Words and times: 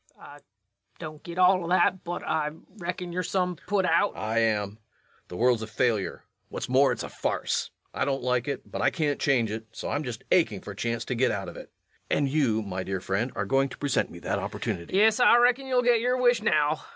LUKE. 0.17 0.17
I 0.23 0.39
don't 0.97 1.21
git 1.21 1.37
all 1.37 1.63
of 1.63 1.69
that, 1.69 2.03
but 2.03 2.23
I 2.27 2.49
reckon 2.79 3.11
you're 3.11 3.21
some 3.21 3.55
put 3.67 3.85
out. 3.85 4.15
REVENUE. 4.15 4.25
I 4.25 4.39
am. 4.39 4.79
The 5.27 5.37
world's 5.37 5.61
a 5.61 5.67
failure... 5.67 6.23
what's 6.49 6.67
more, 6.67 6.91
it's 6.91 7.03
a 7.03 7.09
farce. 7.09 7.69
I 7.93 8.03
don't 8.03 8.23
like 8.23 8.47
it 8.47 8.63
but 8.65 8.81
I 8.81 8.89
can't 8.89 9.19
change 9.19 9.51
it, 9.51 9.67
so 9.73 9.91
I'm 9.91 10.03
just 10.03 10.23
aching 10.31 10.61
for 10.61 10.71
a 10.71 10.75
chance 10.75 11.05
to 11.05 11.13
get 11.13 11.29
out 11.29 11.49
of 11.49 11.55
it.... 11.55 11.69
[Approaching 12.09 12.15
LUKE.] 12.15 12.17
And 12.17 12.29
you, 12.29 12.61
my 12.63 12.81
dear 12.81 12.99
friend, 12.99 13.31
are 13.35 13.45
going 13.45 13.69
to 13.69 13.77
present 13.77 14.09
me 14.09 14.17
the 14.17 14.39
opportunity. 14.39 14.91
LUKE. 14.91 14.99
Yes, 14.99 15.19
I 15.19 15.37
reckon 15.37 15.67
you'll 15.67 15.83
get 15.83 15.99
your 15.99 16.19
wish 16.19 16.41
now. 16.41 16.81